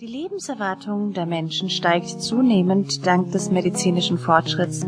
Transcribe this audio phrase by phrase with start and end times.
[0.00, 4.86] Die Lebenserwartung der Menschen steigt zunehmend dank des medizinischen Fortschritts.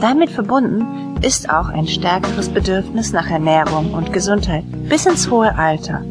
[0.00, 6.04] Damit verbunden ist auch ein stärkeres Bedürfnis nach Ernährung und Gesundheit bis ins hohe Alter.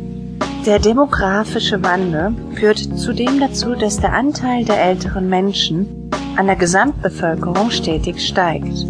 [0.66, 7.72] Der demografische Wandel führt zudem dazu, dass der Anteil der älteren Menschen an der Gesamtbevölkerung
[7.72, 8.86] stetig steigt.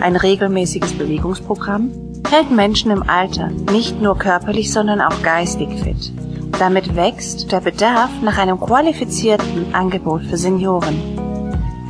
[0.00, 1.90] Ein regelmäßiges Bewegungsprogramm
[2.28, 6.12] hält Menschen im Alter nicht nur körperlich, sondern auch geistig fit.
[6.58, 10.96] Damit wächst der Bedarf nach einem qualifizierten Angebot für Senioren.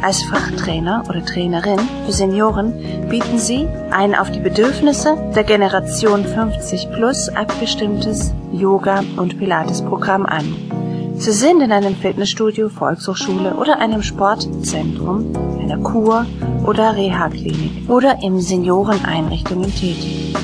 [0.02, 6.92] Als Fachtrainer oder Trainerin für Senioren bieten Sie ein auf die Bedürfnisse der Generation 50
[6.92, 10.45] plus abgestimmtes Yoga- und Pilates-Programm an.
[11.16, 16.27] Sie sind in einem Fitnessstudio, Volkshochschule oder einem Sportzentrum, einer Kur-
[16.66, 20.34] oder Reha-Klinik oder in Senioreneinrichtungen tätig.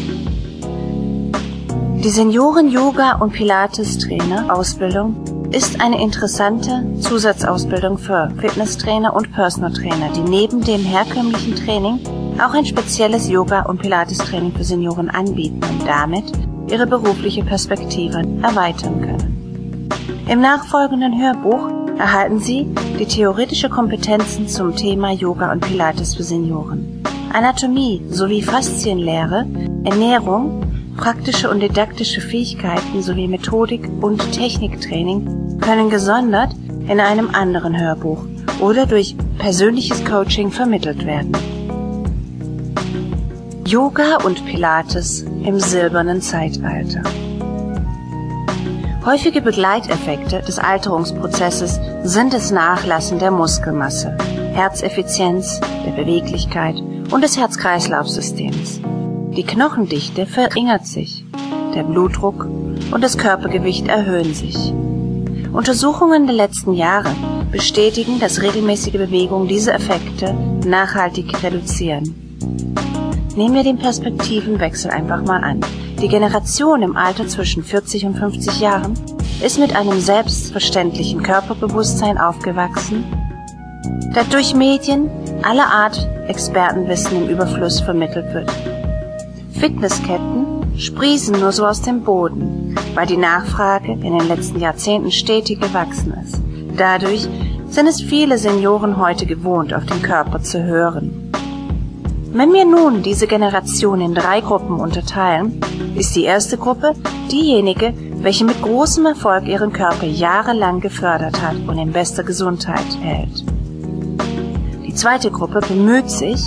[2.03, 10.63] Die Senioren-Yoga- und Pilates-Trainer-Ausbildung ist eine interessante Zusatzausbildung für Fitnesstrainer und Personal Trainer, die neben
[10.63, 12.01] dem herkömmlichen Training
[12.39, 16.25] auch ein spezielles Yoga- und Pilates-Training für Senioren anbieten und damit
[16.71, 19.91] ihre berufliche Perspektive erweitern können.
[20.27, 22.67] Im nachfolgenden Hörbuch erhalten Sie
[22.99, 27.03] die theoretische Kompetenzen zum Thema Yoga und Pilates für Senioren,
[27.35, 29.45] Anatomie sowie Faszienlehre,
[29.85, 30.70] Ernährung
[31.01, 36.55] Praktische und didaktische Fähigkeiten sowie Methodik und Techniktraining können gesondert
[36.89, 38.23] in einem anderen Hörbuch
[38.61, 41.33] oder durch persönliches Coaching vermittelt werden.
[43.65, 47.03] Yoga und Pilates im silbernen Zeitalter.
[49.07, 54.19] Häufige Begleiteffekte des Alterungsprozesses sind das Nachlassen der Muskelmasse,
[54.53, 56.77] Herzeffizienz, der Beweglichkeit
[57.11, 58.83] und des Herz-Kreislauf-Systems.
[59.37, 61.25] Die Knochendichte verringert sich,
[61.73, 62.49] der Blutdruck
[62.91, 64.73] und das Körpergewicht erhöhen sich.
[65.53, 67.15] Untersuchungen der letzten Jahre
[67.53, 70.35] bestätigen, dass regelmäßige Bewegung diese Effekte
[70.67, 72.39] nachhaltig reduzieren.
[73.37, 75.61] Nehmen wir den Perspektivenwechsel einfach mal an.
[76.03, 78.95] Die Generation im Alter zwischen 40 und 50 Jahren
[79.45, 83.05] ist mit einem selbstverständlichen Körperbewusstsein aufgewachsen,
[84.13, 85.09] das durch Medien
[85.43, 88.51] aller Art Expertenwissen im Überfluss vermittelt wird.
[89.61, 95.61] Fitnessketten sprießen nur so aus dem Boden, weil die Nachfrage in den letzten Jahrzehnten stetig
[95.61, 96.41] gewachsen ist.
[96.79, 97.29] Dadurch
[97.69, 101.31] sind es viele Senioren heute gewohnt, auf den Körper zu hören.
[102.33, 105.61] Wenn wir nun diese Generation in drei Gruppen unterteilen,
[105.95, 106.95] ist die erste Gruppe
[107.31, 107.93] diejenige,
[108.23, 113.45] welche mit großem Erfolg ihren Körper jahrelang gefördert hat und in bester Gesundheit hält.
[114.87, 116.41] Die zweite Gruppe bemüht sich,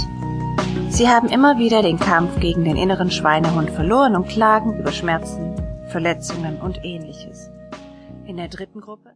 [0.93, 5.55] Sie haben immer wieder den Kampf gegen den inneren Schweinehund verloren und klagen über Schmerzen,
[5.87, 7.49] Verletzungen und ähnliches.
[8.27, 9.11] In der dritten Gruppe